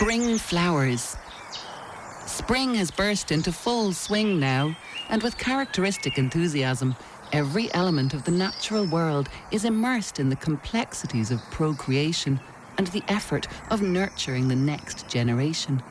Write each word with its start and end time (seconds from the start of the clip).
Spring 0.00 0.38
flowers. 0.38 1.18
Spring 2.24 2.74
has 2.76 2.90
burst 2.90 3.30
into 3.30 3.52
full 3.52 3.92
swing 3.92 4.40
now, 4.40 4.74
and 5.10 5.22
with 5.22 5.36
characteristic 5.36 6.16
enthusiasm, 6.16 6.96
every 7.34 7.70
element 7.74 8.14
of 8.14 8.24
the 8.24 8.30
natural 8.30 8.86
world 8.86 9.28
is 9.50 9.66
immersed 9.66 10.18
in 10.18 10.30
the 10.30 10.36
complexities 10.36 11.30
of 11.30 11.42
procreation 11.50 12.40
and 12.78 12.86
the 12.86 13.02
effort 13.08 13.46
of 13.68 13.82
nurturing 13.82 14.48
the 14.48 14.56
next 14.56 15.06
generation. 15.06 15.82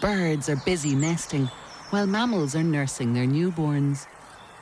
Birds 0.00 0.48
are 0.48 0.62
busy 0.64 0.94
nesting, 0.94 1.46
while 1.90 2.06
mammals 2.06 2.54
are 2.54 2.62
nursing 2.62 3.12
their 3.12 3.26
newborns. 3.26 4.06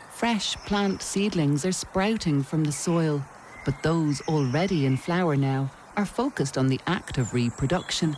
Fresh 0.08 0.56
plant 0.64 1.02
seedlings 1.02 1.66
are 1.66 1.72
sprouting 1.72 2.42
from 2.42 2.64
the 2.64 2.72
soil, 2.72 3.22
but 3.66 3.82
those 3.82 4.22
already 4.22 4.86
in 4.86 4.96
flower 4.96 5.36
now 5.36 5.70
are 5.98 6.06
focused 6.06 6.56
on 6.56 6.68
the 6.68 6.80
act 6.86 7.18
of 7.18 7.34
reproduction. 7.34 8.16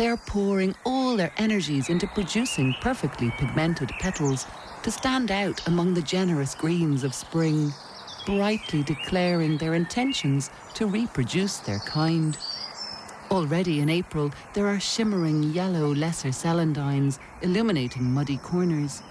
They 0.00 0.08
are 0.08 0.16
pouring 0.16 0.74
all 0.86 1.14
their 1.14 1.30
energies 1.36 1.90
into 1.90 2.06
producing 2.06 2.74
perfectly 2.80 3.30
pigmented 3.32 3.90
petals 4.00 4.46
to 4.82 4.90
stand 4.90 5.30
out 5.30 5.60
among 5.68 5.92
the 5.92 6.00
generous 6.00 6.54
greens 6.54 7.04
of 7.04 7.12
spring, 7.12 7.74
brightly 8.24 8.82
declaring 8.82 9.58
their 9.58 9.74
intentions 9.74 10.48
to 10.72 10.86
reproduce 10.86 11.58
their 11.58 11.80
kind. 11.80 12.38
Already 13.30 13.80
in 13.80 13.90
April, 13.90 14.32
there 14.54 14.68
are 14.68 14.80
shimmering 14.80 15.42
yellow 15.52 15.94
lesser 15.94 16.30
celandines 16.30 17.18
illuminating 17.42 18.04
muddy 18.10 18.38
corners. 18.38 19.02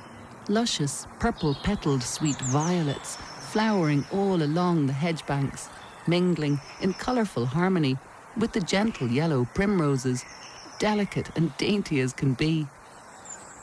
Luscious, 0.48 1.06
purple 1.20 1.54
petaled 1.54 2.02
sweet 2.02 2.42
violets 2.42 3.16
flowering 3.52 4.08
all 4.12 4.42
along 4.42 4.88
the 4.88 4.94
hedge 4.94 5.24
banks, 5.28 5.70
mingling 6.08 6.60
in 6.82 6.94
colourful 6.94 7.46
harmony 7.46 7.96
with 8.38 8.54
the 8.54 8.62
gentle 8.62 9.08
yellow 9.08 9.48
primroses, 9.54 10.26
delicate 10.80 11.30
and 11.36 11.56
dainty 11.58 12.00
as 12.00 12.14
can 12.14 12.34
be. 12.34 12.66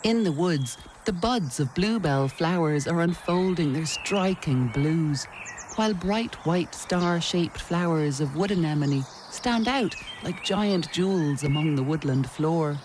In 0.04 0.22
the 0.22 0.32
woods, 0.32 0.78
the 1.04 1.12
buds 1.12 1.58
of 1.58 1.74
bluebell 1.74 2.28
flowers 2.28 2.86
are 2.86 3.00
unfolding 3.00 3.72
their 3.72 3.86
striking 3.86 4.68
blues, 4.68 5.26
while 5.76 5.94
bright 5.94 6.34
white 6.46 6.74
star 6.74 7.20
shaped 7.20 7.60
flowers 7.60 8.20
of 8.20 8.36
wood 8.36 8.50
anemone 8.50 9.04
stand 9.30 9.68
out 9.68 9.94
like 10.22 10.44
giant 10.44 10.92
jewels 10.92 11.42
among 11.42 11.74
the 11.74 11.82
woodland 11.82 12.28
floor. 12.30 12.78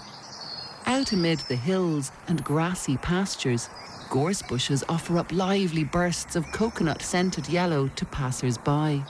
Out 0.85 1.11
amid 1.11 1.39
the 1.41 1.55
hills 1.55 2.11
and 2.27 2.43
grassy 2.43 2.97
pastures, 2.97 3.69
gorse 4.09 4.41
bushes 4.41 4.83
offer 4.89 5.17
up 5.17 5.31
lively 5.31 5.83
bursts 5.83 6.35
of 6.35 6.51
coconut 6.51 7.01
scented 7.01 7.47
yellow 7.47 7.87
to 7.89 8.05
passers 8.05 8.57
by. 8.57 9.01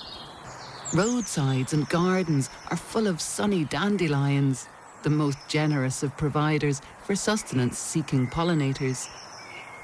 Roadsides 0.94 1.74
and 1.74 1.88
gardens 1.90 2.50
are 2.70 2.78
full 2.78 3.08
of 3.08 3.22
sunny 3.22 3.64
dandelions, 3.64 4.68
the 5.04 5.10
most 5.10 5.38
generous 5.48 6.04
of 6.04 6.16
providers 6.18 6.82
for 7.04 7.16
sustenance 7.16 7.78
seeking 7.78 8.28
pollinators. 8.28 9.08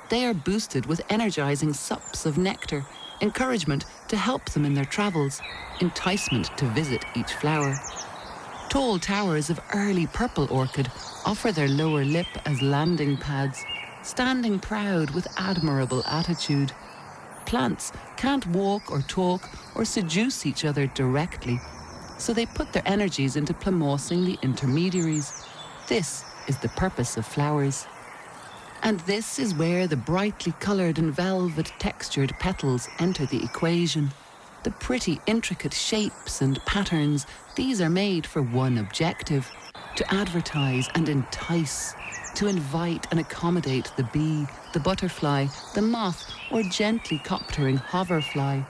They 0.09 0.25
are 0.25 0.33
boosted 0.33 0.85
with 0.85 1.01
energizing 1.09 1.73
sups 1.73 2.25
of 2.25 2.37
nectar, 2.37 2.85
encouragement 3.21 3.85
to 4.07 4.17
help 4.17 4.45
them 4.51 4.65
in 4.65 4.73
their 4.73 4.85
travels, 4.85 5.41
enticement 5.81 6.55
to 6.57 6.65
visit 6.67 7.03
each 7.15 7.33
flower. 7.33 7.75
Tall 8.69 8.99
towers 8.99 9.49
of 9.49 9.59
early 9.73 10.07
purple 10.07 10.47
orchid 10.51 10.91
offer 11.25 11.51
their 11.51 11.67
lower 11.67 12.03
lip 12.03 12.27
as 12.45 12.61
landing 12.61 13.17
pads, 13.17 13.63
standing 14.03 14.59
proud 14.59 15.09
with 15.11 15.27
admirable 15.37 16.03
attitude. 16.05 16.71
Plants 17.45 17.91
can't 18.17 18.45
walk 18.47 18.91
or 18.91 19.01
talk 19.01 19.49
or 19.75 19.85
seduce 19.85 20.45
each 20.45 20.65
other 20.65 20.87
directly, 20.87 21.59
so 22.17 22.33
they 22.33 22.45
put 22.45 22.73
their 22.73 22.83
energies 22.85 23.35
into 23.35 23.53
plumosing 23.53 24.25
the 24.25 24.37
intermediaries. 24.41 25.45
This 25.87 26.23
is 26.47 26.57
the 26.57 26.69
purpose 26.69 27.17
of 27.17 27.25
flowers. 27.25 27.87
And 28.83 28.99
this 29.01 29.39
is 29.39 29.55
where 29.55 29.87
the 29.87 29.95
brightly 29.95 30.53
coloured 30.59 30.99
and 30.99 31.13
velvet 31.13 31.71
textured 31.79 32.33
petals 32.39 32.87
enter 32.99 33.25
the 33.25 33.43
equation. 33.43 34.11
The 34.63 34.71
pretty 34.71 35.19
intricate 35.25 35.73
shapes 35.73 36.41
and 36.41 36.63
patterns, 36.65 37.25
these 37.55 37.81
are 37.81 37.89
made 37.89 38.25
for 38.25 38.41
one 38.41 38.77
objective 38.77 39.49
to 39.95 40.13
advertise 40.13 40.87
and 40.93 41.09
entice, 41.09 41.95
to 42.35 42.47
invite 42.47 43.07
and 43.09 43.19
accommodate 43.19 43.91
the 43.97 44.03
bee, 44.13 44.45
the 44.73 44.79
butterfly, 44.79 45.47
the 45.73 45.81
moth, 45.81 46.31
or 46.51 46.61
gently 46.63 47.19
coptering 47.19 47.77
hoverfly. 47.77 48.61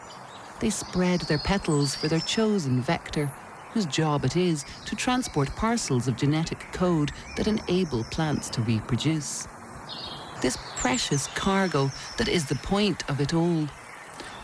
They 0.59 0.69
spread 0.71 1.21
their 1.21 1.37
petals 1.37 1.95
for 1.95 2.07
their 2.07 2.19
chosen 2.19 2.81
vector, 2.81 3.31
whose 3.73 3.85
job 3.85 4.25
it 4.25 4.35
is 4.35 4.65
to 4.85 4.95
transport 4.95 5.55
parcels 5.55 6.07
of 6.07 6.17
genetic 6.17 6.71
code 6.71 7.11
that 7.35 7.47
enable 7.47 8.03
plants 8.05 8.49
to 8.51 8.61
reproduce. 8.61 9.47
This 10.41 10.57
precious 10.75 11.27
cargo 11.27 11.91
that 12.17 12.27
is 12.27 12.45
the 12.45 12.55
point 12.55 13.07
of 13.09 13.21
it 13.21 13.33
all. 13.33 13.67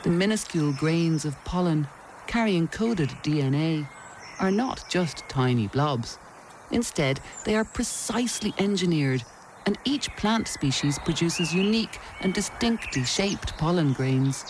The 0.04 0.10
minuscule 0.10 0.74
grains 0.74 1.26
of 1.26 1.44
pollen, 1.46 1.88
carrying 2.28 2.68
coded 2.68 3.10
DNA, 3.24 3.88
are 4.40 4.52
not 4.52 4.84
just 4.90 5.28
tiny 5.30 5.68
blobs. 5.68 6.20
Instead, 6.72 7.20
they 7.46 7.56
are 7.56 7.64
precisely 7.64 8.54
engineered, 8.58 9.24
and 9.66 9.78
each 9.86 10.16
plant 10.16 10.48
species 10.48 11.00
produces 11.00 11.54
unique 11.54 12.00
and 12.22 12.34
distinctly 12.34 13.04
shaped 13.04 13.58
pollen 13.58 13.94
grains. 13.94 14.46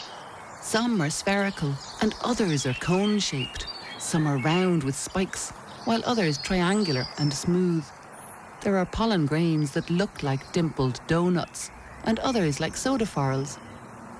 Some 0.63 1.01
are 1.01 1.09
spherical, 1.09 1.75
and 2.01 2.15
others 2.23 2.65
are 2.65 2.73
cone 2.75 3.19
shaped. 3.19 3.67
Some 3.99 4.25
are 4.25 4.37
round 4.37 4.83
with 4.83 4.95
spikes, 4.95 5.51
while 5.83 6.01
others 6.05 6.37
triangular 6.37 7.05
and 7.17 7.33
smooth. 7.33 7.85
There 8.61 8.77
are 8.77 8.85
pollen 8.85 9.25
grains 9.25 9.71
that 9.71 9.89
look 9.89 10.23
like 10.23 10.53
dimpled 10.53 11.01
donuts, 11.05 11.69
and 12.05 12.17
others 12.19 12.61
like 12.61 12.75
sodaphoros. 12.75 13.59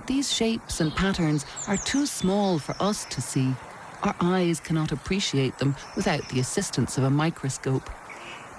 These 0.06 0.34
shapes 0.34 0.82
and 0.82 0.94
patterns 0.94 1.46
are 1.70 1.78
too 1.78 2.06
small 2.06 2.60
for 2.60 2.76
us 2.80 3.06
to 3.06 3.22
see. 3.22 3.56
Our 4.04 4.14
eyes 4.20 4.60
cannot 4.60 4.92
appreciate 4.92 5.58
them 5.60 5.78
without 5.96 6.28
the 6.28 6.42
assistance 6.42 6.98
of 6.98 7.06
a 7.06 7.10
microscope. 7.10 7.90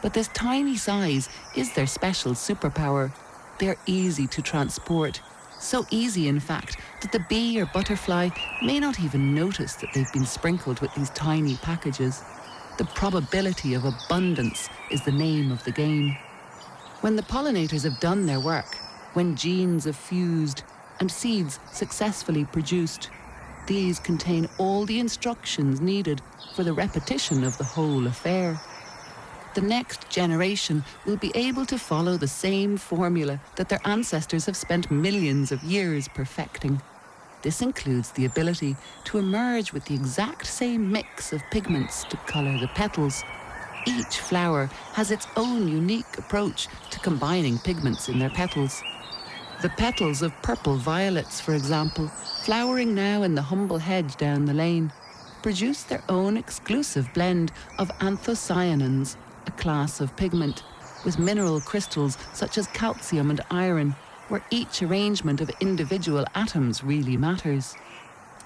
But 0.00 0.14
this 0.14 0.28
tiny 0.28 0.78
size 0.78 1.28
is 1.54 1.74
their 1.74 1.86
special 1.86 2.32
superpower. 2.32 3.12
They're 3.58 3.76
easy 3.86 4.26
to 4.28 4.42
transport. 4.42 5.20
So 5.58 5.86
easy, 5.90 6.28
in 6.28 6.40
fact, 6.40 6.76
that 7.00 7.12
the 7.12 7.20
bee 7.20 7.60
or 7.60 7.66
butterfly 7.66 8.30
may 8.62 8.78
not 8.78 9.00
even 9.00 9.34
notice 9.34 9.74
that 9.76 9.92
they've 9.92 10.12
been 10.12 10.26
sprinkled 10.26 10.80
with 10.80 10.94
these 10.94 11.10
tiny 11.10 11.56
packages. 11.56 12.22
The 12.76 12.84
probability 12.84 13.74
of 13.74 13.84
abundance 13.84 14.68
is 14.90 15.02
the 15.02 15.12
name 15.12 15.50
of 15.50 15.64
the 15.64 15.72
game. 15.72 16.14
When 17.00 17.16
the 17.16 17.22
pollinators 17.22 17.84
have 17.84 18.00
done 18.00 18.26
their 18.26 18.40
work, 18.40 18.76
when 19.14 19.36
genes 19.36 19.84
have 19.84 19.96
fused 19.96 20.62
and 21.00 21.10
seeds 21.10 21.58
successfully 21.72 22.44
produced, 22.44 23.10
these 23.66 23.98
contain 23.98 24.48
all 24.58 24.84
the 24.84 24.98
instructions 24.98 25.80
needed 25.80 26.20
for 26.54 26.64
the 26.64 26.72
repetition 26.72 27.44
of 27.44 27.56
the 27.58 27.64
whole 27.64 28.06
affair. 28.06 28.58
The 29.54 29.60
next 29.60 30.10
generation 30.10 30.82
will 31.06 31.16
be 31.16 31.30
able 31.36 31.64
to 31.66 31.78
follow 31.78 32.16
the 32.16 32.26
same 32.26 32.76
formula 32.76 33.40
that 33.54 33.68
their 33.68 33.80
ancestors 33.84 34.46
have 34.46 34.56
spent 34.56 34.90
millions 34.90 35.52
of 35.52 35.62
years 35.62 36.08
perfecting. 36.08 36.82
This 37.42 37.62
includes 37.62 38.10
the 38.10 38.24
ability 38.24 38.74
to 39.04 39.18
emerge 39.18 39.72
with 39.72 39.84
the 39.84 39.94
exact 39.94 40.48
same 40.48 40.90
mix 40.90 41.32
of 41.32 41.40
pigments 41.52 42.02
to 42.04 42.16
colour 42.26 42.58
the 42.58 42.66
petals. 42.74 43.22
Each 43.86 44.18
flower 44.18 44.70
has 44.94 45.12
its 45.12 45.28
own 45.36 45.68
unique 45.68 46.18
approach 46.18 46.66
to 46.90 46.98
combining 46.98 47.58
pigments 47.58 48.08
in 48.08 48.18
their 48.18 48.30
petals. 48.30 48.82
The 49.62 49.68
petals 49.68 50.22
of 50.22 50.32
purple 50.42 50.78
violets, 50.78 51.40
for 51.40 51.54
example, 51.54 52.08
flowering 52.42 52.92
now 52.92 53.22
in 53.22 53.36
the 53.36 53.42
humble 53.42 53.78
hedge 53.78 54.16
down 54.16 54.46
the 54.46 54.54
lane, 54.54 54.92
produce 55.42 55.84
their 55.84 56.02
own 56.08 56.36
exclusive 56.36 57.08
blend 57.14 57.52
of 57.78 57.88
anthocyanins, 57.98 59.16
a 59.46 59.52
class 59.52 60.00
of 60.00 60.16
pigment, 60.16 60.62
with 61.04 61.18
mineral 61.18 61.60
crystals 61.60 62.16
such 62.32 62.58
as 62.58 62.66
calcium 62.68 63.30
and 63.30 63.40
iron 63.50 63.94
where 64.28 64.44
each 64.50 64.82
arrangement 64.82 65.40
of 65.40 65.50
individual 65.60 66.24
atoms 66.34 66.82
really 66.82 67.16
matters. 67.16 67.76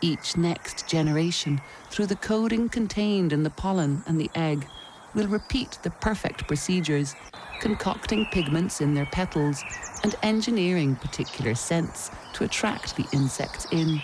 Each 0.00 0.36
next 0.36 0.88
generation, 0.88 1.60
through 1.90 2.06
the 2.06 2.16
coding 2.16 2.68
contained 2.68 3.32
in 3.32 3.42
the 3.42 3.50
pollen 3.50 4.02
and 4.06 4.20
the 4.20 4.30
egg, 4.34 4.66
will 5.14 5.28
repeat 5.28 5.78
the 5.82 5.90
perfect 5.90 6.46
procedures, 6.46 7.14
concocting 7.60 8.26
pigments 8.26 8.80
in 8.80 8.94
their 8.94 9.06
petals 9.06 9.62
and 10.04 10.14
engineering 10.22 10.96
particular 10.96 11.54
scents 11.54 12.10
to 12.34 12.44
attract 12.44 12.96
the 12.96 13.06
insects 13.12 13.66
in. 13.72 14.00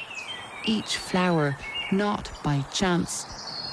Each 0.65 0.97
flower 0.97 1.57
not 1.93 2.31
by 2.43 2.63
chance, 2.73 3.27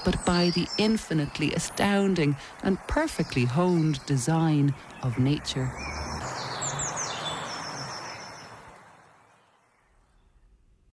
but 0.03 0.25
by 0.25 0.49
the 0.49 0.67
infinitely 0.77 1.53
astounding 1.53 2.35
and 2.63 2.77
perfectly 2.87 3.45
honed 3.45 4.05
design 4.05 4.73
of 5.03 5.19
nature. 5.19 6.00